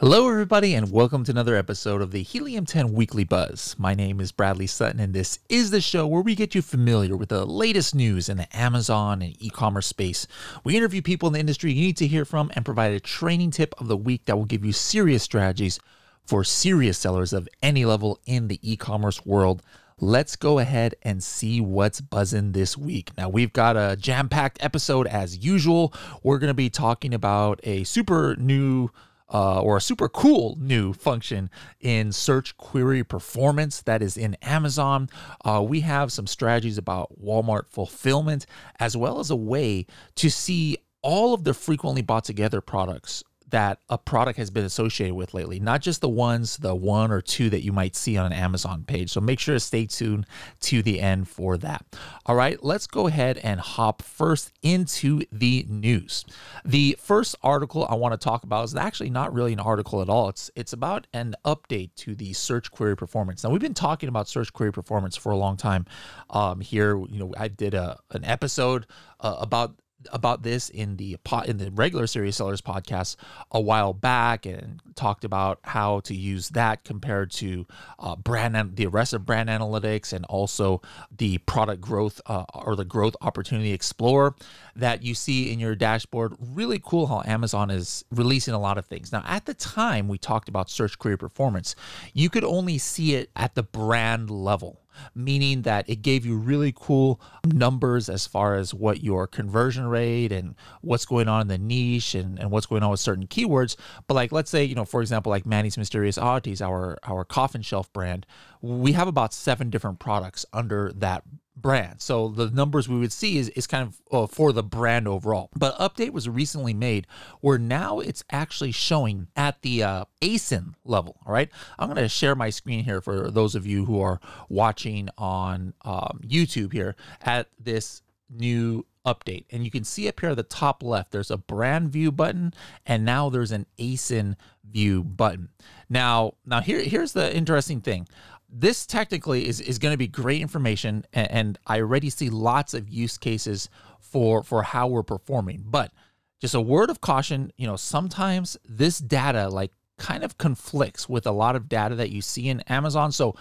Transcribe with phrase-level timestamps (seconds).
[0.00, 3.74] Hello, everybody, and welcome to another episode of the Helium 10 Weekly Buzz.
[3.80, 7.16] My name is Bradley Sutton, and this is the show where we get you familiar
[7.16, 10.28] with the latest news in the Amazon and e commerce space.
[10.62, 13.50] We interview people in the industry you need to hear from and provide a training
[13.50, 15.80] tip of the week that will give you serious strategies
[16.24, 19.64] for serious sellers of any level in the e commerce world.
[19.98, 23.10] Let's go ahead and see what's buzzing this week.
[23.18, 25.92] Now, we've got a jam packed episode as usual.
[26.22, 28.90] We're going to be talking about a super new
[29.32, 31.50] uh, or a super cool new function
[31.80, 35.08] in search query performance that is in Amazon.
[35.44, 38.46] Uh, we have some strategies about Walmart fulfillment,
[38.78, 43.80] as well as a way to see all of the frequently bought together products that
[43.88, 47.48] a product has been associated with lately, not just the ones, the one or two
[47.50, 49.10] that you might see on an Amazon page.
[49.10, 50.26] So make sure to stay tuned
[50.60, 51.84] to the end for that.
[52.26, 56.24] All right, let's go ahead and hop first into the news.
[56.64, 60.08] The first article I want to talk about is actually not really an article at
[60.08, 60.28] all.
[60.28, 63.44] It's it's about an update to the search query performance.
[63.44, 65.86] Now we've been talking about search query performance for a long time.
[66.30, 68.86] Um, here, you know, I did a an episode
[69.20, 69.74] uh, about
[70.12, 73.16] about this in the pot in the regular Serious Sellers podcast
[73.50, 77.66] a while back and talked about how to use that compared to
[77.98, 80.80] uh, brand the rest of brand analytics and also
[81.16, 84.34] the product growth uh, or the growth opportunity explorer
[84.76, 86.34] that you see in your dashboard.
[86.38, 89.12] Really cool how amazon is releasing a lot of things.
[89.12, 91.74] Now at the time we talked about search query performance
[92.12, 94.80] you could only see it at the brand level
[95.14, 100.32] meaning that it gave you really cool numbers as far as what your conversion rate
[100.32, 103.76] and what's going on in the niche and, and what's going on with certain keywords.
[104.06, 107.62] But like let's say, you know, for example, like Manny's Mysterious Oddities, our our coffin
[107.62, 108.26] shelf brand,
[108.60, 111.22] we have about seven different products under that
[111.60, 112.00] brand.
[112.00, 115.50] So the numbers we would see is, is kind of uh, for the brand overall.
[115.56, 117.06] But update was recently made
[117.40, 121.16] where now it's actually showing at the uh, ASIN level.
[121.26, 121.50] All right.
[121.78, 125.74] I'm going to share my screen here for those of you who are watching on
[125.82, 129.46] um, YouTube here at this new update.
[129.50, 132.52] And you can see up here at the top left, there's a brand view button,
[132.84, 134.36] and now there's an ASIN
[134.70, 135.48] view button.
[135.88, 138.06] Now, now here, here's the interesting thing
[138.48, 142.74] this technically is, is going to be great information and, and, i already see lots
[142.74, 143.68] of use cases
[144.00, 145.62] for for how we're performing.
[145.66, 145.92] But
[146.40, 151.26] just a word of caution you know sometimes this data like kind of conflicts with
[151.26, 153.12] a lot of data that you see in amazon.
[153.12, 153.34] So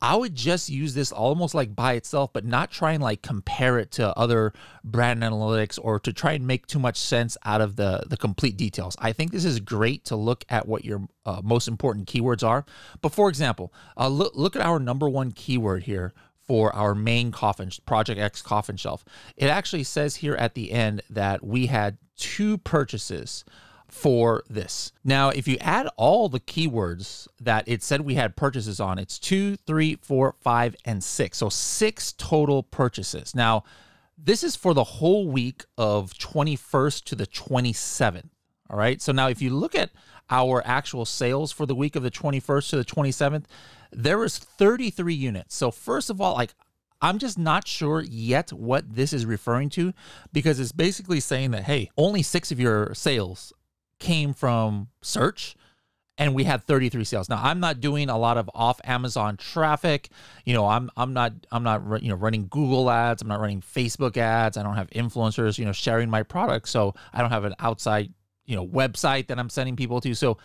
[0.00, 3.78] I would just use this almost like by itself, but not try and like compare
[3.78, 4.52] it to other
[4.84, 8.56] brand analytics or to try and make too much sense out of the the complete
[8.56, 8.96] details.
[9.00, 12.64] I think this is great to look at what your uh, most important keywords are.
[13.00, 16.12] But for example, uh, look look at our number one keyword here
[16.46, 19.04] for our main coffin project X coffin shelf.
[19.36, 23.44] It actually says here at the end that we had two purchases
[23.88, 24.92] for this.
[25.04, 29.18] Now, if you add all the keywords that it said we had purchases on, it's
[29.18, 31.38] two, three, four, five, and six.
[31.38, 33.34] So six total purchases.
[33.34, 33.64] Now,
[34.16, 38.28] this is for the whole week of 21st to the 27th.
[38.70, 39.00] All right.
[39.00, 39.90] So now if you look at
[40.28, 43.44] our actual sales for the week of the 21st to the 27th,
[43.90, 45.54] there was 33 units.
[45.54, 46.54] So first of all, like
[47.00, 49.92] I'm just not sure yet what this is referring to
[50.32, 53.52] because it's basically saying that, hey, only six of your sales
[53.98, 55.56] came from search
[56.18, 57.28] and we had 33 sales.
[57.28, 60.10] Now I'm not doing a lot of off Amazon traffic.
[60.44, 63.22] You know, I'm I'm not I'm not you know running Google ads.
[63.22, 64.56] I'm not running Facebook ads.
[64.56, 66.68] I don't have influencers you know sharing my product.
[66.68, 68.12] So I don't have an outside
[68.44, 70.14] you know website that I'm sending people to.
[70.14, 70.38] So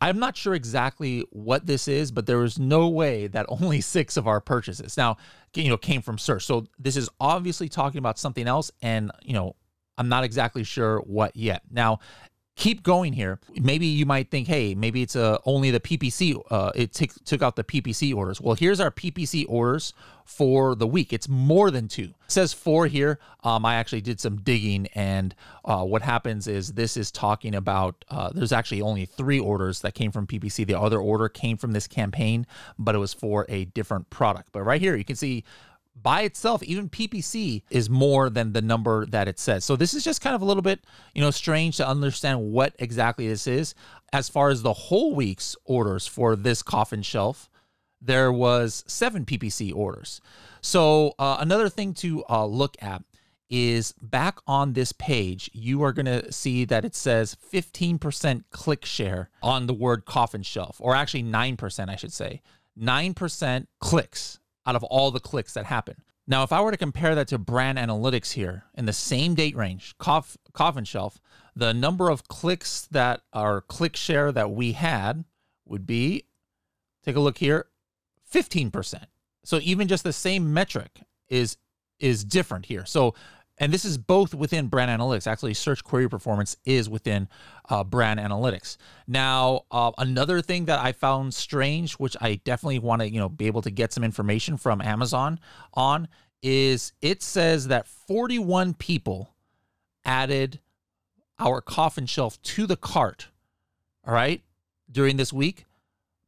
[0.00, 4.16] I'm not sure exactly what this is, but there is no way that only six
[4.16, 5.16] of our purchases now
[5.54, 6.44] you know came from search.
[6.44, 9.56] So this is obviously talking about something else, and you know
[9.98, 11.62] I'm not exactly sure what yet.
[11.70, 12.00] Now,
[12.56, 13.38] keep going here.
[13.54, 16.40] Maybe you might think, hey, maybe it's uh, only the PPC.
[16.50, 18.40] Uh, it t- took out the PPC orders.
[18.40, 19.92] Well, here's our PPC orders
[20.24, 21.12] for the week.
[21.12, 22.14] It's more than two.
[22.24, 23.20] It says four here.
[23.44, 25.34] Um, I actually did some digging, and
[25.66, 29.94] uh, what happens is this is talking about uh, there's actually only three orders that
[29.94, 30.66] came from PPC.
[30.66, 32.46] The other order came from this campaign,
[32.78, 34.48] but it was for a different product.
[34.52, 35.44] But right here, you can see
[36.02, 39.64] by itself, even PPC is more than the number that it says.
[39.64, 40.80] So this is just kind of a little bit,
[41.14, 43.74] you know, strange to understand what exactly this is.
[44.12, 47.48] As far as the whole week's orders for this coffin shelf,
[48.00, 50.20] there was seven PPC orders.
[50.60, 53.02] So uh, another thing to uh, look at
[53.48, 58.84] is back on this page, you are going to see that it says 15% click
[58.84, 62.42] share on the word coffin shelf, or actually 9%, I should say.
[62.78, 65.96] 9% clicks out of all the clicks that happen.
[66.26, 69.54] Now, if I were to compare that to brand analytics here in the same date
[69.54, 71.20] range, coff, coffin shelf,
[71.54, 75.24] the number of clicks that our click share that we had
[75.64, 76.24] would be,
[77.04, 77.66] take a look here,
[78.32, 79.04] 15%.
[79.44, 81.56] So even just the same metric is
[81.98, 82.84] is different here.
[82.84, 83.14] So
[83.58, 85.26] and this is both within brand analytics.
[85.26, 87.28] Actually, search query performance is within
[87.68, 88.76] uh, brand analytics.
[89.06, 93.28] Now, uh, another thing that I found strange, which I definitely want to you know
[93.28, 95.40] be able to get some information from Amazon
[95.74, 96.08] on,
[96.42, 99.34] is it says that 41 people
[100.04, 100.60] added
[101.38, 103.28] our coffin shelf to the cart.
[104.06, 104.42] All right,
[104.90, 105.64] during this week,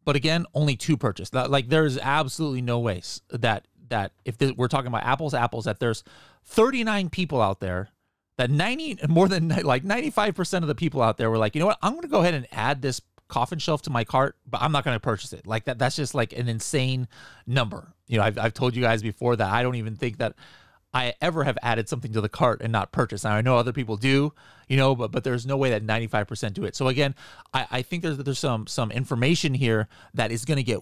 [0.05, 1.35] but again, only two purchased.
[1.35, 6.05] Like, there's absolutely no ways that that if we're talking about apples apples that there's
[6.45, 7.89] 39 people out there
[8.37, 11.67] that 90 more than like 95% of the people out there were like, you know
[11.67, 14.63] what, I'm going to go ahead and add this coffin shelf to my cart, but
[14.63, 15.47] I'm not going to purchase it.
[15.47, 17.09] Like that, that's just like an insane
[17.47, 17.93] number.
[18.07, 20.35] You know, I've, I've told you guys before that I don't even think that
[20.95, 23.25] I ever have added something to the cart and not purchased.
[23.25, 24.33] Now I know other people do,
[24.69, 26.75] you know, but but there's no way that 95% do it.
[26.75, 27.15] So again,
[27.53, 30.79] I, I think there's there's some some information here that is going to get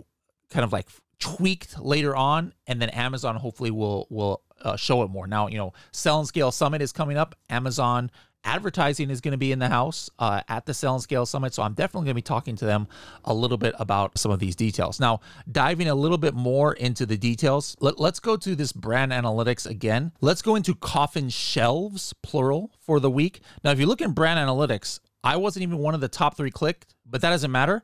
[0.51, 0.87] kind of like
[1.19, 5.27] tweaked later on, and then Amazon hopefully will will uh, show it more.
[5.27, 7.35] Now, you know, Sell and Scale Summit is coming up.
[7.51, 8.11] Amazon
[8.45, 11.53] advertising is going to be in the house uh, at the Sell and Scale Summit,
[11.53, 12.87] so I'm definitely going to be talking to them
[13.25, 15.01] a little bit about some of these details.
[15.01, 15.21] Now,
[15.51, 19.67] diving a little bit more into the details, let, let's go to this brand analytics
[19.67, 20.13] again.
[20.21, 23.41] Let's go into coffin shelves, plural, for the week.
[23.65, 26.53] Now, if you look in brand analytics, I wasn't even one of the top three
[26.53, 27.83] clicked, but that doesn't matter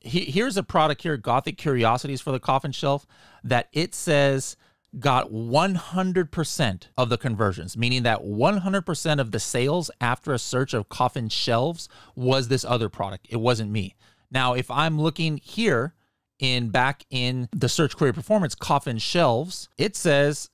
[0.00, 3.06] here's a product here, Gothic Curiosities for the coffin shelf,
[3.44, 4.56] that it says
[4.98, 10.88] got 100% of the conversions, meaning that 100% of the sales after a search of
[10.88, 13.26] coffin shelves was this other product.
[13.30, 13.94] It wasn't me.
[14.30, 15.94] Now, if I'm looking here
[16.38, 20.50] in back in the search query performance coffin shelves, it says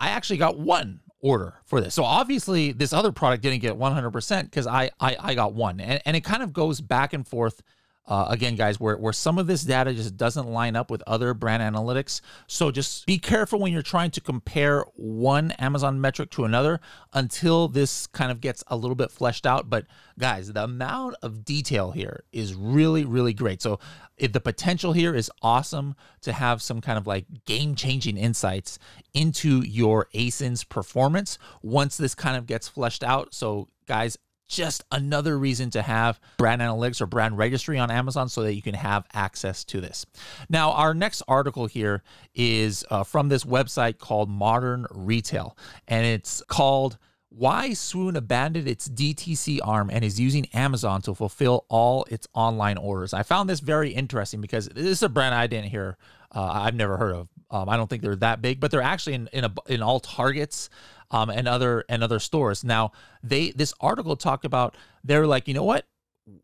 [0.00, 1.94] I actually got one order for this.
[1.94, 5.80] So obviously this other product didn't get 100% because I, I I got one.
[5.80, 7.62] And, and it kind of goes back and forth
[8.08, 11.34] uh, again, guys, where, where some of this data just doesn't line up with other
[11.34, 12.22] brand analytics.
[12.46, 16.80] So just be careful when you're trying to compare one Amazon metric to another
[17.12, 19.68] until this kind of gets a little bit fleshed out.
[19.68, 19.84] But
[20.18, 23.60] guys, the amount of detail here is really, really great.
[23.60, 23.78] So
[24.18, 28.78] the potential here is awesome to have some kind of like game changing insights
[29.12, 33.34] into your ASIN's performance once this kind of gets fleshed out.
[33.34, 34.16] So, guys,
[34.48, 38.62] just another reason to have brand analytics or brand registry on Amazon so that you
[38.62, 40.06] can have access to this.
[40.48, 42.02] Now, our next article here
[42.34, 45.56] is uh, from this website called Modern Retail,
[45.86, 46.98] and it's called
[47.30, 52.78] why Swoon abandoned its DTC arm and is using Amazon to fulfill all its online
[52.78, 53.12] orders.
[53.12, 55.98] I found this very interesting because this is a brand I didn't hear,
[56.34, 57.28] uh, I've never heard of.
[57.50, 60.00] Um, I don't think they're that big, but they're actually in in, a, in all
[60.00, 60.68] Targets
[61.10, 62.64] um, and other and other stores.
[62.64, 65.86] Now they this article talked about they're like, you know what?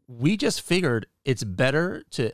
[0.09, 2.33] We just figured it's better to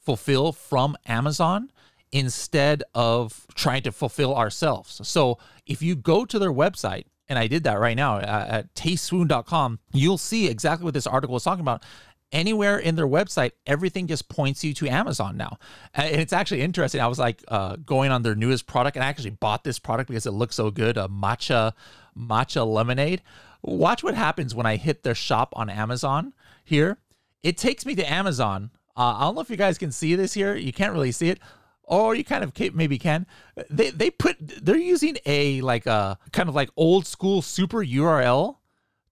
[0.00, 1.70] fulfill from Amazon
[2.12, 5.00] instead of trying to fulfill ourselves.
[5.06, 8.74] So if you go to their website, and I did that right now uh, at
[8.74, 11.84] tasteswoon.com, you'll see exactly what this article is talking about
[12.32, 15.58] anywhere in their website, everything just points you to Amazon now.
[15.94, 17.00] And it's actually interesting.
[17.00, 20.08] I was like uh, going on their newest product, and I actually bought this product
[20.08, 21.72] because it looks so good a matcha
[22.18, 23.22] matcha lemonade.
[23.62, 26.34] Watch what happens when I hit their shop on Amazon
[26.64, 26.98] here.
[27.42, 28.70] It takes me to Amazon.
[28.96, 30.56] Uh, I don't know if you guys can see this here.
[30.56, 31.38] You can't really see it.
[31.84, 33.26] Or you kind of maybe can.
[33.70, 38.56] They they put they're using a like a kind of like old school super URL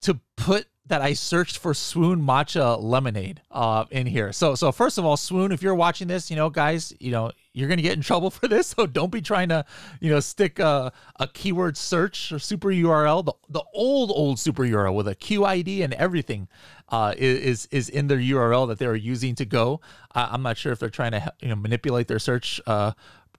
[0.01, 4.31] to put that I searched for Swoon matcha lemonade uh, in here.
[4.31, 7.31] So so first of all, Swoon, if you're watching this, you know, guys, you know,
[7.53, 8.67] you're gonna get in trouble for this.
[8.67, 9.65] So don't be trying to,
[9.99, 13.25] you know, stick a, a keyword search or super URL.
[13.25, 16.47] The the old old super URL with a QID and everything
[16.89, 19.81] uh, is is in their URL that they are using to go.
[20.15, 22.93] Uh, I'm not sure if they're trying to you know manipulate their search uh,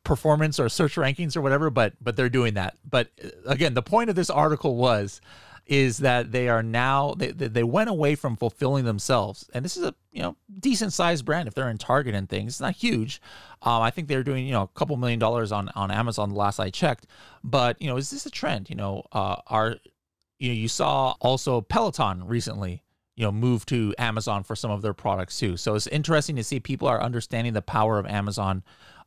[0.04, 2.76] performance or search rankings or whatever, but but they're doing that.
[2.88, 5.20] But uh, again, the point of this article was
[5.68, 9.48] is that they are now they, they went away from fulfilling themselves.
[9.52, 12.54] And this is a you know decent sized brand if they're in target and things.
[12.54, 13.20] It's not huge.
[13.62, 16.36] Um, i think they're doing you know a couple million dollars on on amazon the
[16.36, 17.06] last i checked.
[17.44, 18.70] But you know is this a trend?
[18.70, 19.76] You know uh are
[20.38, 22.82] you know you saw also peloton recently
[23.18, 26.44] you know move to amazon for some of their products too so it's interesting to
[26.44, 28.62] see people are understanding the power of amazon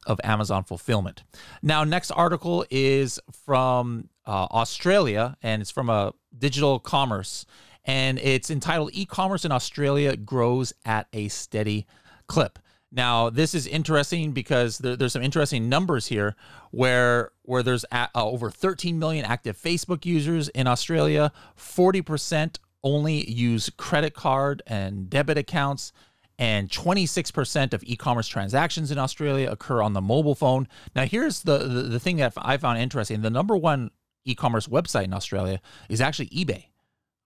[0.08, 1.24] of Amazon fulfillment.
[1.62, 7.46] Now, next article is from uh, Australia, and it's from a digital commerce,
[7.86, 11.86] and it's entitled "E-commerce in Australia grows at a steady
[12.28, 12.60] clip."
[12.92, 16.36] Now, this is interesting because there, there's some interesting numbers here
[16.72, 23.70] where where there's uh, over 13 million active Facebook users in Australia, 40% only use
[23.78, 25.92] credit card and debit accounts,
[26.40, 30.68] and 26% of e-commerce transactions in Australia occur on the mobile phone.
[30.96, 33.92] Now, here's the, the, the thing that I found interesting: the number one
[34.26, 36.66] e-commerce website in Australia is actually eBay.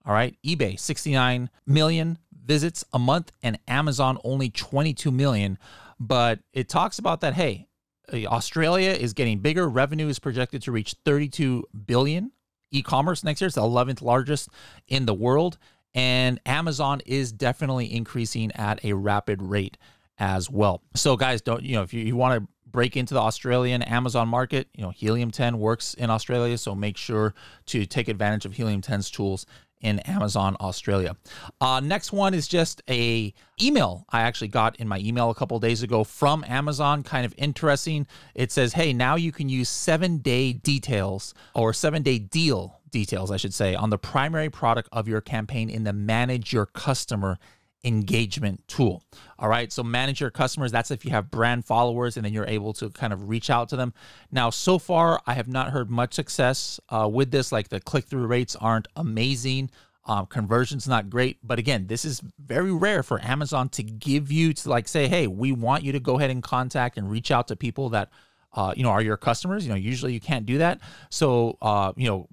[0.04, 5.58] All right, eBay 69 million visits a month and Amazon only 22 million.
[5.98, 7.66] But it talks about that, hey,
[8.12, 9.68] Australia is getting bigger.
[9.68, 12.32] Revenue is projected to reach 32 billion
[12.76, 13.46] e-commerce next year.
[13.46, 14.48] It's the 11th largest
[14.88, 15.58] in the world.
[15.94, 19.78] And Amazon is definitely increasing at a rapid rate
[20.18, 20.82] as well.
[20.94, 24.28] So guys, don't, you know, if you, you want to break into the Australian Amazon
[24.28, 26.58] market, you know, Helium 10 works in Australia.
[26.58, 27.34] So make sure
[27.66, 29.46] to take advantage of Helium 10's tools
[29.80, 31.16] in Amazon Australia.
[31.60, 35.58] Uh, next one is just a email I actually got in my email a couple
[35.58, 37.02] days ago from Amazon.
[37.02, 38.06] Kind of interesting.
[38.34, 43.30] It says, "Hey, now you can use seven day details or seven day deal details,
[43.30, 47.38] I should say, on the primary product of your campaign in the Manage Your Customer."
[47.86, 49.02] Engagement tool.
[49.38, 49.72] All right.
[49.72, 50.72] So manage your customers.
[50.72, 53.68] That's if you have brand followers and then you're able to kind of reach out
[53.70, 53.94] to them.
[54.32, 57.52] Now, so far, I have not heard much success uh, with this.
[57.52, 59.70] Like the click through rates aren't amazing.
[60.04, 61.38] Um, conversion's not great.
[61.42, 65.26] But again, this is very rare for Amazon to give you to like say, hey,
[65.26, 68.10] we want you to go ahead and contact and reach out to people that
[68.56, 69.64] uh, you know, are your customers.
[69.64, 70.80] You know, usually you can't do that.
[71.10, 72.28] So, uh, you know,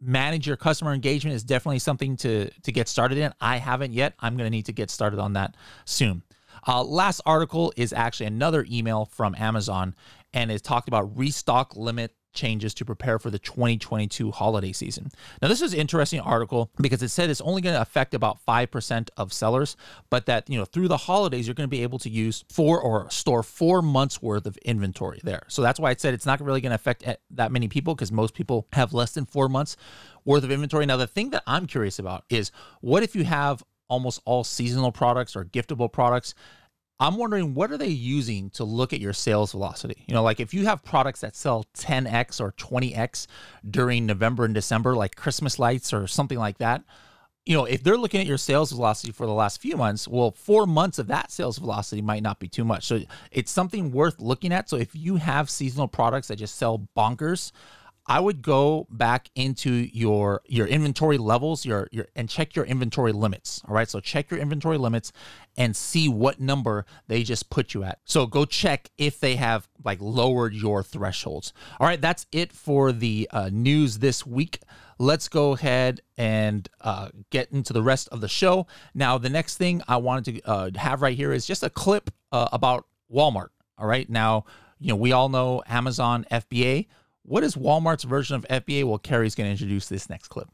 [0.00, 3.32] manage your customer engagement is definitely something to to get started in.
[3.40, 4.14] I haven't yet.
[4.20, 6.22] I'm going to need to get started on that soon.
[6.66, 9.94] Uh, last article is actually another email from Amazon,
[10.32, 15.10] and it talked about restock limit changes to prepare for the 2022 holiday season.
[15.40, 18.38] Now, this is an interesting article because it said it's only going to affect about
[18.46, 19.76] 5% of sellers,
[20.10, 22.80] but that, you know, through the holidays, you're going to be able to use four
[22.80, 25.42] or store four months worth of inventory there.
[25.48, 28.12] So that's why it said it's not really going to affect that many people because
[28.12, 29.76] most people have less than four months
[30.24, 30.86] worth of inventory.
[30.86, 34.92] Now, the thing that I'm curious about is what if you have almost all seasonal
[34.92, 36.34] products or giftable products
[37.00, 40.04] I'm wondering what are they using to look at your sales velocity?
[40.06, 43.26] You know, like if you have products that sell 10x or 20x
[43.68, 46.84] during November and December, like Christmas lights or something like that,
[47.46, 50.30] you know, if they're looking at your sales velocity for the last few months, well,
[50.30, 52.84] four months of that sales velocity might not be too much.
[52.84, 53.00] So
[53.32, 54.68] it's something worth looking at.
[54.68, 57.50] So if you have seasonal products that just sell bonkers,
[58.06, 63.12] I would go back into your your inventory levels, your your and check your inventory
[63.12, 63.62] limits.
[63.68, 65.12] All right, so check your inventory limits
[65.56, 67.98] and see what number they just put you at.
[68.04, 71.52] So go check if they have like lowered your thresholds.
[71.78, 74.60] All right, that's it for the uh, news this week.
[74.98, 78.66] Let's go ahead and uh, get into the rest of the show.
[78.94, 82.10] Now, the next thing I wanted to uh, have right here is just a clip
[82.32, 83.48] uh, about Walmart.
[83.78, 84.44] All right, now
[84.78, 86.86] you know we all know Amazon FBA.
[87.22, 88.84] What is Walmart's version of FBA?
[88.84, 90.48] Well, Carrie's going to introduce this next clip.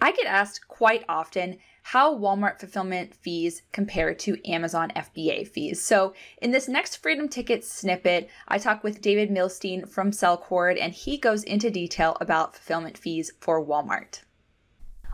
[0.00, 5.82] I get asked quite often how Walmart fulfillment fees compare to Amazon FBA fees.
[5.82, 10.94] So, in this next Freedom Ticket snippet, I talk with David Milstein from Cellcord, and
[10.94, 14.22] he goes into detail about fulfillment fees for Walmart.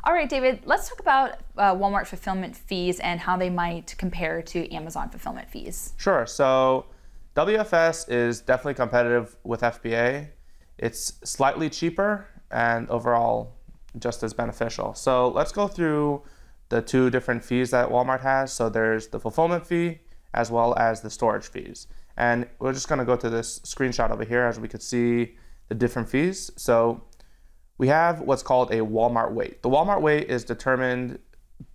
[0.04, 4.40] All right, David, let's talk about uh, Walmart fulfillment fees and how they might compare
[4.42, 5.92] to Amazon fulfillment fees.
[5.96, 6.24] Sure.
[6.24, 6.86] So,
[7.34, 10.28] WFS is definitely competitive with FBA.
[10.78, 13.56] It's slightly cheaper and overall
[13.98, 14.94] just as beneficial.
[14.94, 16.22] So let's go through
[16.68, 18.52] the two different fees that Walmart has.
[18.52, 20.00] So there's the fulfillment fee
[20.32, 21.86] as well as the storage fees.
[22.16, 25.36] And we're just gonna go to this screenshot over here as we could see
[25.68, 26.50] the different fees.
[26.56, 27.02] So
[27.78, 29.62] we have what's called a Walmart weight.
[29.62, 31.18] The Walmart weight is determined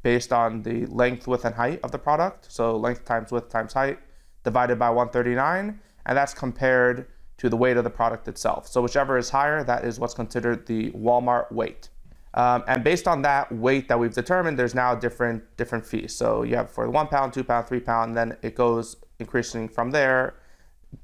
[0.03, 2.51] based on the length, width, and height of the product.
[2.51, 3.99] So length times width times height
[4.43, 7.07] divided by 139, and that's compared
[7.37, 8.67] to the weight of the product itself.
[8.67, 11.89] So whichever is higher, that is what's considered the Walmart weight.
[12.35, 16.13] Um, and based on that weight that we've determined, there's now different different fees.
[16.13, 19.69] So you have for the one pound, two pound, three pound, then it goes increasing
[19.69, 20.35] from there,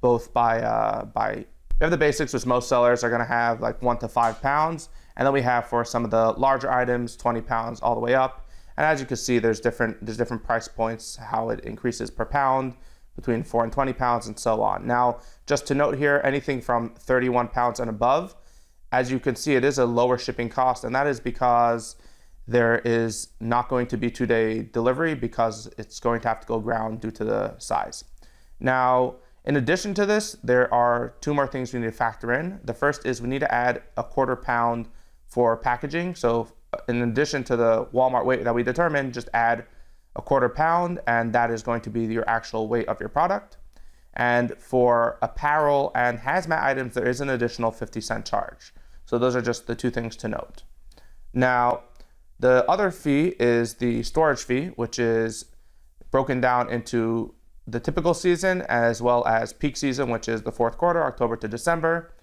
[0.01, 1.45] both by uh, by.
[1.79, 4.41] We have the basics, which most sellers are going to have like one to five
[4.41, 8.01] pounds, and then we have for some of the larger items, 20 pounds all the
[8.01, 8.47] way up.
[8.77, 12.25] And as you can see, there's different there's different price points, how it increases per
[12.25, 12.75] pound
[13.15, 14.85] between 4 and 20 pounds and so on.
[14.85, 18.35] Now, just to note here, anything from 31 pounds and above,
[18.91, 21.95] as you can see, it is a lower shipping cost, and that is because
[22.47, 26.59] there is not going to be two-day delivery because it's going to have to go
[26.59, 28.03] ground due to the size.
[28.59, 32.59] Now, in addition to this, there are two more things we need to factor in.
[32.63, 34.87] The first is we need to add a quarter pound
[35.25, 36.15] for packaging.
[36.15, 36.47] So
[36.87, 39.65] in addition to the Walmart weight that we determined, just add
[40.15, 43.57] a quarter pound, and that is going to be your actual weight of your product.
[44.13, 48.73] And for apparel and hazmat items, there is an additional 50 cent charge.
[49.11, 50.63] So those are just the two things to note.
[51.33, 51.81] Now,
[52.39, 55.47] the other fee is the storage fee, which is
[56.11, 57.33] broken down into
[57.67, 61.49] the typical season as well as peak season, which is the fourth quarter, October to
[61.49, 62.13] December.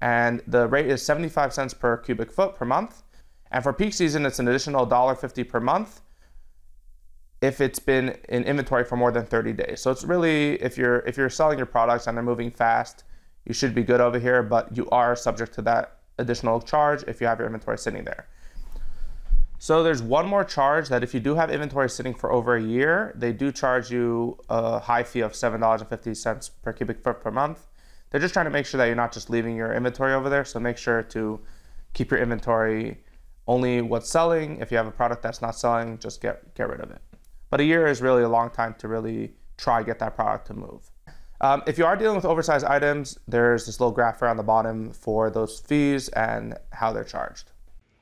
[0.00, 3.02] And the rate is 75 cents per cubic foot per month.
[3.50, 6.00] And for peak season, it's an additional $1.50 per month
[7.42, 9.80] if it's been in inventory for more than 30 days.
[9.80, 13.02] So it's really if you're if you're selling your products and they're moving fast,
[13.44, 17.20] you should be good over here, but you are subject to that additional charge if
[17.20, 18.26] you have your inventory sitting there.
[19.58, 22.62] So there's one more charge that if you do have inventory sitting for over a
[22.62, 27.66] year, they do charge you a high fee of $7.50 per cubic foot per month.
[28.10, 30.44] They're just trying to make sure that you're not just leaving your inventory over there.
[30.44, 31.40] So make sure to
[31.94, 32.98] keep your inventory
[33.48, 34.58] only what's selling.
[34.60, 37.00] If you have a product that's not selling, just get get rid of it.
[37.50, 40.54] But a year is really a long time to really try get that product to
[40.54, 40.90] move.
[41.40, 44.92] Um, if you are dealing with oversized items, there's this little graph around the bottom
[44.92, 47.52] for those fees and how they're charged.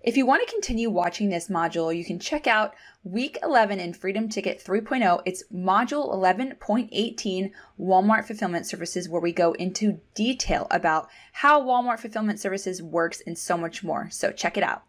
[0.04, 2.74] If you want to continue watching this module, you can check out
[3.04, 5.22] week 11 in Freedom Ticket 3.0.
[5.24, 7.50] It's module 11.18
[7.80, 13.38] Walmart Fulfillment Services, where we go into detail about how Walmart Fulfillment Services works and
[13.38, 14.10] so much more.
[14.10, 14.82] So check it out.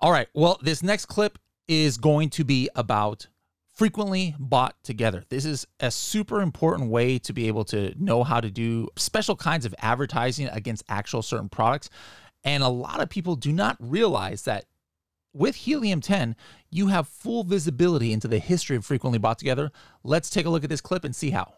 [0.00, 0.28] All right.
[0.32, 3.26] Well, this next clip is going to be about
[3.74, 5.24] frequently bought together.
[5.28, 9.36] This is a super important way to be able to know how to do special
[9.36, 11.90] kinds of advertising against actual certain products.
[12.44, 14.66] And a lot of people do not realize that
[15.32, 16.36] with Helium 10,
[16.70, 19.72] you have full visibility into the history of frequently bought together.
[20.04, 21.54] Let's take a look at this clip and see how.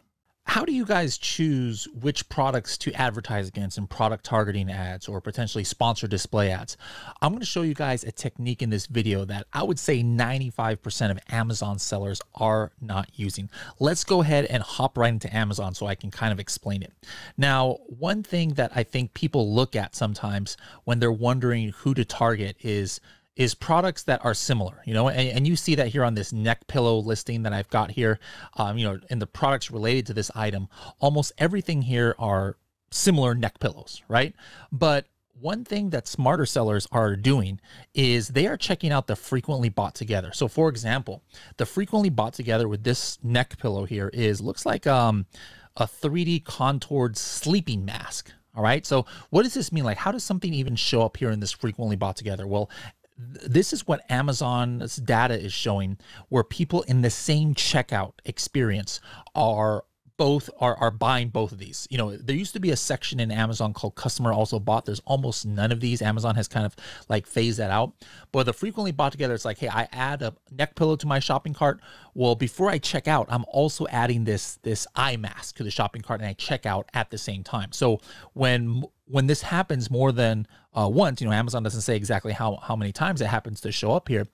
[0.47, 5.19] How do you guys choose which products to advertise against in product targeting ads or
[5.19, 6.77] potentially sponsor display ads?
[7.21, 10.01] I'm going to show you guys a technique in this video that I would say
[10.01, 13.49] 95% of Amazon sellers are not using.
[13.81, 16.93] Let's go ahead and hop right into Amazon so I can kind of explain it.
[17.35, 22.05] Now, one thing that I think people look at sometimes when they're wondering who to
[22.05, 23.01] target is
[23.37, 26.33] is products that are similar, you know, and, and, you see that here on this
[26.33, 28.19] neck pillow listing that I've got here,
[28.57, 30.67] um, you know, in the products related to this item,
[30.99, 32.57] almost everything here are
[32.89, 34.33] similar neck pillows, right?
[34.71, 35.05] But
[35.39, 37.61] one thing that smarter sellers are doing
[37.93, 40.31] is they are checking out the frequently bought together.
[40.33, 41.21] So for example,
[41.57, 45.27] the frequently bought together with this neck pillow here is looks like um,
[45.75, 48.31] a 3D contoured sleeping mask.
[48.57, 48.83] All right.
[48.87, 49.83] So what does this mean?
[49.83, 52.47] Like, how does something even show up here in this frequently bought together?
[52.47, 52.71] Well,
[53.17, 55.97] this is what Amazon's data is showing,
[56.29, 58.99] where people in the same checkout experience
[59.33, 59.83] are
[60.17, 61.87] both are, are buying both of these.
[61.89, 64.85] You know, there used to be a section in Amazon called customer also bought.
[64.85, 66.01] There's almost none of these.
[66.01, 66.75] Amazon has kind of
[67.07, 67.93] like phased that out.
[68.31, 71.19] But the frequently bought together, it's like, hey, I add a neck pillow to my
[71.19, 71.79] shopping cart.
[72.15, 76.01] Well, before I check out, I'm also adding this this eye mask to the shopping
[76.01, 77.71] cart and I check out at the same time.
[77.71, 77.99] So
[78.33, 80.47] when when this happens more than
[80.77, 83.71] uh, once, you know, Amazon doesn't say exactly how how many times it happens to
[83.71, 84.27] show up here.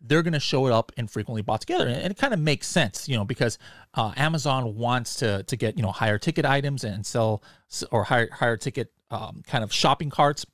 [0.00, 2.66] They're going to show it up and frequently bought together, and it kind of makes
[2.66, 3.58] sense, you know, because
[3.94, 7.42] uh, Amazon wants to to get you know higher ticket items and sell
[7.90, 10.46] or higher higher ticket um, kind of shopping carts,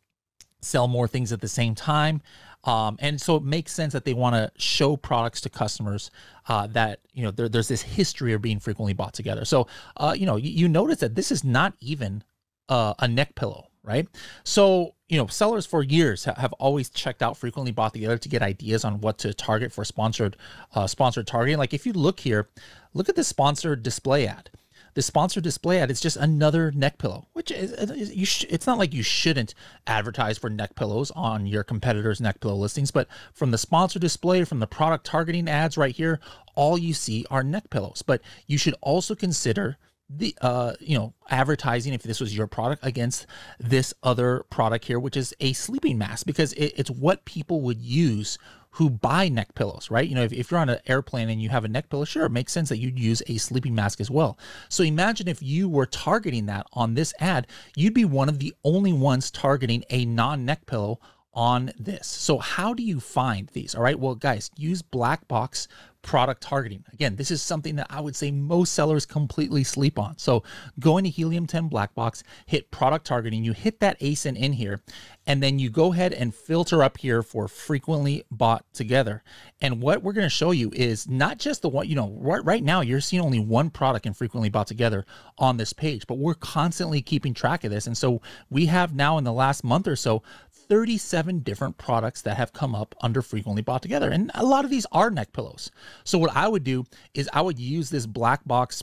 [0.62, 2.22] sell more things at the same time.
[2.64, 6.10] Um, and so it makes sense that they want to show products to customers
[6.48, 9.44] uh, that you know there, there's this history of being frequently bought together.
[9.44, 9.68] So
[9.98, 12.24] uh, you know you, you notice that this is not even
[12.68, 14.08] uh, a neck pillow, right?
[14.44, 18.42] So, you know, sellers for years have always checked out frequently bought together to get
[18.42, 20.36] ideas on what to target for sponsored
[20.74, 21.58] uh, sponsored targeting.
[21.58, 22.48] Like if you look here,
[22.92, 24.50] look at the sponsored display ad.
[24.94, 28.78] The sponsored display ad is just another neck pillow, which is, you sh- it's not
[28.78, 29.54] like you shouldn't
[29.86, 34.42] advertise for neck pillows on your competitors' neck pillow listings, but from the sponsored display,
[34.44, 36.18] from the product targeting ads right here,
[36.54, 38.00] all you see are neck pillows.
[38.00, 39.76] But you should also consider
[40.08, 43.26] the uh you know advertising if this was your product against
[43.58, 47.80] this other product here which is a sleeping mask because it, it's what people would
[47.80, 48.38] use
[48.70, 51.48] who buy neck pillows right you know if, if you're on an airplane and you
[51.48, 54.10] have a neck pillow sure it makes sense that you'd use a sleeping mask as
[54.10, 54.38] well
[54.68, 58.54] so imagine if you were targeting that on this ad you'd be one of the
[58.62, 61.00] only ones targeting a non-neck pillow
[61.36, 62.06] on this.
[62.06, 63.74] So how do you find these?
[63.74, 63.98] All right.
[63.98, 65.68] Well, guys, use black box
[66.06, 66.84] product targeting.
[66.92, 70.16] Again, this is something that I would say most sellers completely sleep on.
[70.16, 70.44] So
[70.78, 74.80] go into Helium 10 Black Box, hit product targeting, you hit that ASIN in here,
[75.26, 79.24] and then you go ahead and filter up here for frequently bought together.
[79.60, 82.44] And what we're going to show you is not just the one, you know, right,
[82.44, 85.04] right now you're seeing only one product and frequently bought together
[85.38, 87.88] on this page, but we're constantly keeping track of this.
[87.88, 90.22] And so we have now in the last month or so
[90.68, 94.10] 37 different products that have come up under frequently bought together.
[94.10, 95.70] And a lot of these are neck pillows.
[96.04, 98.82] So what I would do is I would use this black box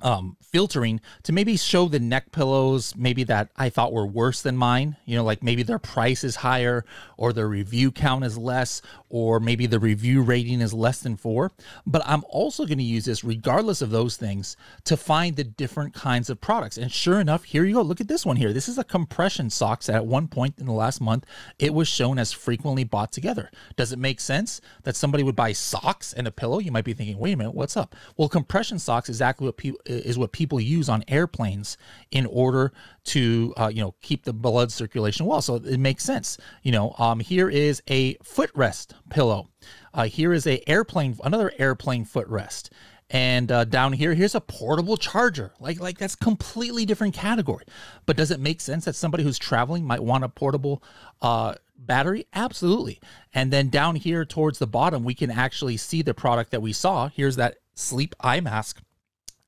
[0.00, 4.56] um, filtering to maybe show the neck pillows maybe that I thought were worse than
[4.56, 4.96] mine.
[5.04, 6.84] You know, like maybe their price is higher
[7.16, 11.52] or their review count is less or maybe the review rating is less than four.
[11.86, 15.94] But I'm also going to use this, regardless of those things, to find the different
[15.94, 16.78] kinds of products.
[16.78, 17.82] And sure enough, here you go.
[17.82, 18.52] Look at this one here.
[18.52, 21.26] This is a compression socks that at one point in the last month,
[21.58, 23.50] it was shown as frequently bought together.
[23.76, 26.58] Does it make sense that somebody would buy socks and a pillow?
[26.58, 27.94] You might be thinking, wait a minute, what's up?
[28.16, 31.76] Well, compression socks is exactly what people is what people use on airplanes
[32.12, 32.72] in order
[33.04, 35.42] to uh, you know keep the blood circulation well.
[35.42, 36.38] So it makes sense.
[36.62, 39.48] You know, um, here is a footrest pillow.
[39.94, 42.70] Uh, here is a airplane, another airplane footrest.
[43.10, 45.54] And uh, down here, here's a portable charger.
[45.60, 47.64] Like, like that's completely different category.
[48.04, 50.82] But does it make sense that somebody who's traveling might want a portable
[51.22, 52.26] uh, battery?
[52.34, 53.00] Absolutely.
[53.32, 56.72] And then down here towards the bottom, we can actually see the product that we
[56.74, 57.08] saw.
[57.08, 58.82] Here's that sleep eye mask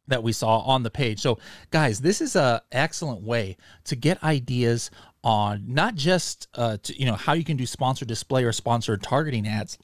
[0.06, 1.20] that we saw on the page.
[1.20, 1.38] So,
[1.70, 4.90] guys, this is a excellent way to get ideas
[5.22, 9.02] on not just uh, to, you know how you can do sponsored display or sponsored
[9.02, 9.78] targeting ads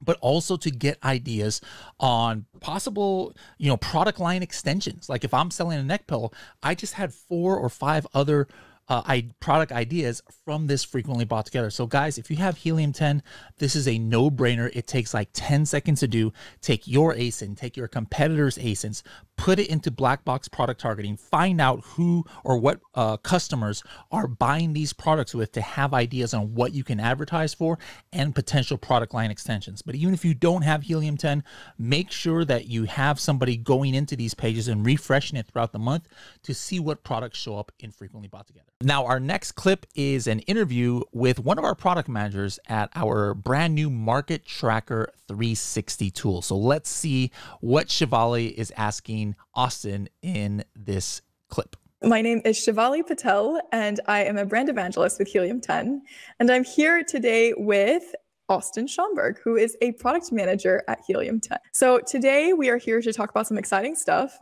[0.00, 1.60] but also to get ideas
[1.98, 5.08] on possible you know product line extensions.
[5.08, 6.30] Like if i'm selling a neck pillow
[6.62, 8.46] i just had four or five other
[8.88, 11.70] uh, I, product ideas from this frequently bought together.
[11.70, 13.22] So, guys, if you have Helium 10,
[13.58, 14.70] this is a no brainer.
[14.74, 16.32] It takes like 10 seconds to do.
[16.60, 19.02] Take your ASIN, take your competitor's ASINs,
[19.36, 24.26] put it into black box product targeting, find out who or what uh, customers are
[24.26, 27.78] buying these products with to have ideas on what you can advertise for
[28.12, 29.82] and potential product line extensions.
[29.82, 31.44] But even if you don't have Helium 10,
[31.78, 35.78] make sure that you have somebody going into these pages and refreshing it throughout the
[35.78, 36.08] month
[36.42, 38.68] to see what products show up in frequently bought together.
[38.80, 43.34] Now, our next clip is an interview with one of our product managers at our
[43.34, 46.42] brand new Market Tracker 360 tool.
[46.42, 51.74] So let's see what Shivali is asking Austin in this clip.
[52.04, 56.00] My name is Shivali Patel, and I am a brand evangelist with Helium 10.
[56.38, 58.14] And I'm here today with
[58.48, 61.58] Austin Schomburg, who is a product manager at Helium 10.
[61.72, 64.38] So today we are here to talk about some exciting stuff.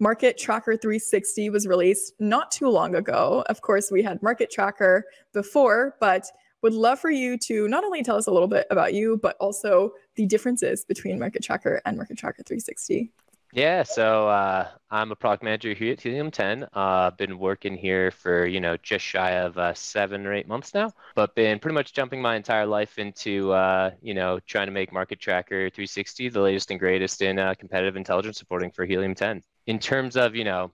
[0.00, 3.44] Market Tracker 360 was released not too long ago.
[3.48, 6.26] Of course, we had Market Tracker before, but
[6.62, 9.36] would love for you to not only tell us a little bit about you, but
[9.40, 13.10] also the differences between Market Tracker and Market Tracker 360.
[13.52, 16.66] Yeah, so uh, I'm a product manager here at Helium 10.
[16.74, 20.74] Uh, been working here for you know just shy of uh, seven or eight months
[20.74, 24.72] now, but been pretty much jumping my entire life into uh, you know trying to
[24.72, 29.14] make Market Tracker 360 the latest and greatest in uh, competitive intelligence reporting for Helium
[29.14, 30.72] 10 in terms of, you know,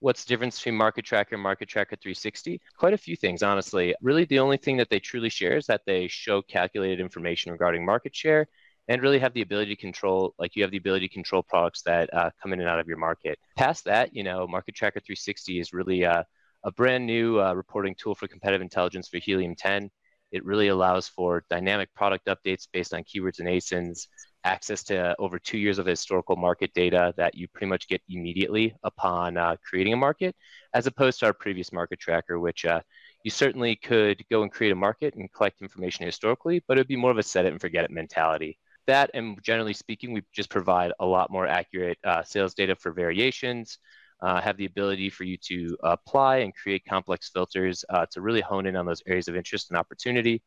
[0.00, 2.60] what's the difference between Market Tracker and Market Tracker 360?
[2.78, 3.94] Quite a few things, honestly.
[4.02, 7.84] Really, the only thing that they truly share is that they show calculated information regarding
[7.84, 8.46] market share
[8.88, 11.82] and really have the ability to control, like you have the ability to control products
[11.82, 13.38] that uh, come in and out of your market.
[13.56, 16.22] Past that, you know, Market Tracker 360 is really uh,
[16.64, 19.90] a brand new uh, reporting tool for competitive intelligence for Helium 10.
[20.32, 24.08] It really allows for dynamic product updates based on keywords and ASINs,
[24.44, 28.74] access to over two years of historical market data that you pretty much get immediately
[28.82, 30.34] upon uh, creating a market,
[30.74, 32.80] as opposed to our previous market tracker, which uh,
[33.22, 36.88] you certainly could go and create a market and collect information historically, but it would
[36.88, 38.58] be more of a set it and forget it mentality.
[38.86, 42.92] That, and generally speaking, we just provide a lot more accurate uh, sales data for
[42.92, 43.78] variations,
[44.22, 48.40] uh, have the ability for you to apply and create complex filters uh, to really
[48.42, 50.42] hone in on those areas of interest and opportunity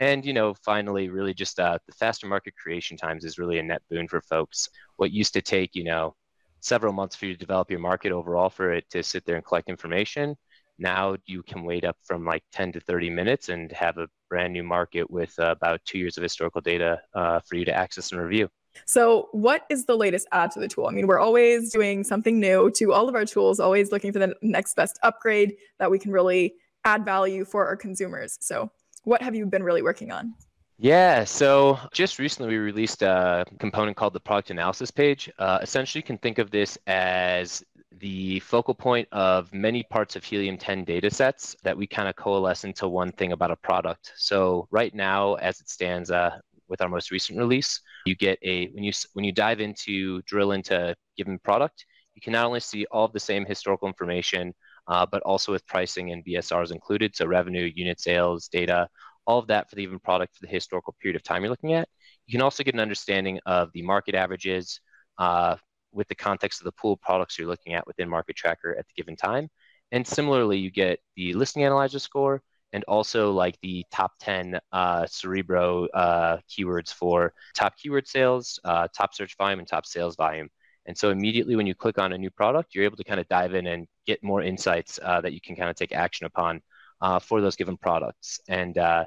[0.00, 3.62] and you know, finally, really just uh, the faster market creation times is really a
[3.62, 4.68] net boon for folks.
[4.96, 6.14] What used to take you know
[6.60, 9.44] several months for you to develop your market overall for it to sit there and
[9.44, 10.36] collect information,
[10.78, 14.52] now you can wait up from like 10 to 30 minutes and have a brand
[14.52, 18.12] new market with uh, about two years of historical data uh, for you to access
[18.12, 18.48] and review.
[18.84, 20.86] So, what is the latest add to the tool?
[20.86, 24.18] I mean, we're always doing something new to all of our tools, always looking for
[24.18, 28.36] the next best upgrade that we can really add value for our consumers.
[28.40, 28.70] So,
[29.04, 30.34] what have you been really working on?
[30.78, 35.30] Yeah, so just recently we released a component called the product analysis page.
[35.38, 37.64] Uh, essentially, you can think of this as
[37.98, 42.16] the focal point of many parts of Helium 10 data sets that we kind of
[42.16, 44.12] coalesce into one thing about a product.
[44.16, 48.68] So right now, as it stands uh, with our most recent release, you get a
[48.68, 52.60] when you when you dive into drill into a given product, you can not only
[52.60, 54.52] see all of the same historical information,
[54.88, 57.16] uh, but also with pricing and BSRs included.
[57.16, 58.88] So revenue, unit sales, data,
[59.26, 61.74] all of that for the even product for the historical period of time you're looking
[61.74, 61.88] at.
[62.26, 64.80] You can also get an understanding of the market averages
[65.18, 65.56] uh,
[65.96, 68.86] with the context of the pool of products you're looking at within Market Tracker at
[68.86, 69.48] the given time.
[69.92, 75.06] And similarly, you get the listing analyzer score and also like the top 10 uh,
[75.06, 80.48] Cerebro uh, keywords for top keyword sales, uh, top search volume, and top sales volume.
[80.86, 83.28] And so immediately when you click on a new product, you're able to kind of
[83.28, 86.60] dive in and get more insights uh, that you can kind of take action upon
[87.00, 88.40] uh, for those given products.
[88.48, 89.06] And uh,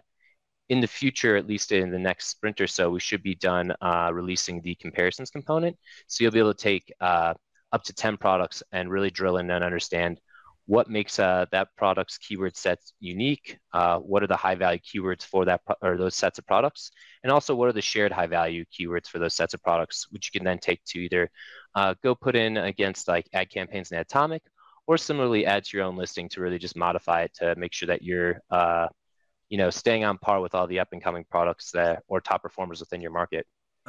[0.69, 3.73] in the future, at least in the next sprint or so, we should be done
[4.11, 5.77] releasing the comparisons component.
[6.07, 9.63] So you'll be able to take up to 10 products and really drill in and
[9.63, 10.19] understand
[10.69, 15.25] what makes uh, that product's keyword sets unique, uh, what are the high value keywords
[15.25, 16.91] for that or those sets of products,
[17.23, 20.29] and also what are the shared high value keywords for those sets of products, which
[20.31, 21.27] you can then take to either
[21.73, 24.41] uh, go put in against like ad campaigns and Adtomic,
[24.85, 27.87] or similarly add to your own listing to really just modify it to make sure
[27.87, 28.85] that you're uh,
[29.49, 32.41] you know staying on par with all the up and coming products that or top
[32.41, 33.45] performers within your market.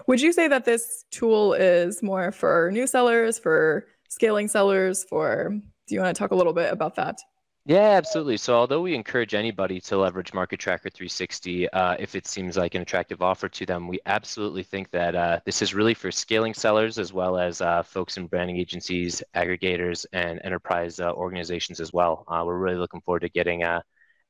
[0.07, 5.51] Would you say that this tool is more for new sellers, for scaling sellers, for
[5.89, 7.19] do you want to talk a little bit about that?
[7.67, 8.39] Yeah, absolutely.
[8.39, 12.75] So, although we encourage anybody to leverage Market Tracker 360 uh, if it seems like
[12.75, 16.55] an attractive offer to them, we absolutely think that uh, this is really for scaling
[16.55, 21.93] sellers as well as uh, folks in branding agencies, aggregators, and enterprise uh, organizations as
[21.93, 22.25] well.
[22.29, 23.83] Uh, we're really looking forward to getting uh,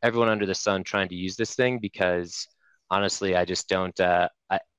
[0.03, 2.47] everyone under the sun trying to use this thing because
[2.91, 3.99] honestly, I just don't.
[4.01, 4.29] I,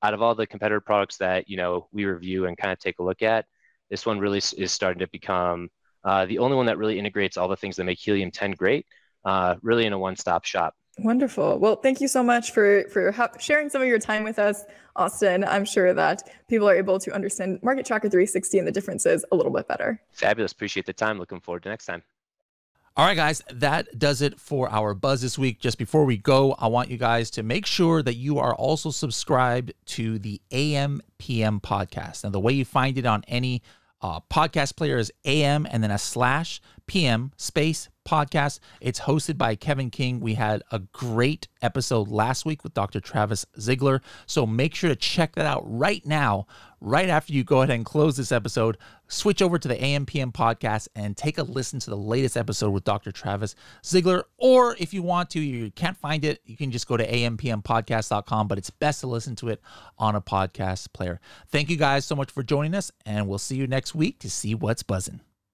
[0.02, 2.98] out of all the competitor products that you know we review and kind of take
[2.98, 3.46] a look at,
[3.90, 5.68] this one really is starting to become
[6.04, 8.86] uh, the only one that really integrates all the things that make Helium 10 great,
[9.24, 10.74] uh, really in a one-stop shop.
[10.98, 11.58] Wonderful.
[11.58, 14.64] Well, thank you so much for for ha- sharing some of your time with us,
[14.94, 15.42] Austin.
[15.42, 19.36] I'm sure that people are able to understand Market Tracker 360 and the differences a
[19.36, 20.02] little bit better.
[20.12, 20.52] Fabulous.
[20.52, 21.18] Appreciate the time.
[21.18, 22.02] Looking forward to next time.
[22.94, 25.60] All right, guys, that does it for our buzz this week.
[25.60, 28.90] Just before we go, I want you guys to make sure that you are also
[28.90, 32.22] subscribed to the AM PM podcast.
[32.22, 33.62] And the way you find it on any
[34.02, 38.58] uh, podcast player is AM and then a slash PM space podcast.
[38.80, 40.20] It's hosted by Kevin King.
[40.20, 43.00] We had a great episode last week with Dr.
[43.00, 44.02] Travis Ziegler.
[44.26, 46.46] So make sure to check that out right now,
[46.80, 48.78] right after you go ahead and close this episode.
[49.08, 52.84] Switch over to the AMPM podcast and take a listen to the latest episode with
[52.84, 53.12] Dr.
[53.12, 54.24] Travis Ziegler.
[54.38, 58.48] Or if you want to, you can't find it, you can just go to ampmpodcast.com,
[58.48, 59.60] but it's best to listen to it
[59.98, 61.20] on a podcast player.
[61.48, 64.30] Thank you guys so much for joining us, and we'll see you next week to
[64.30, 65.20] see what's buzzing.